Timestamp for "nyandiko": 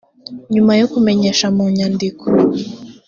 1.75-2.25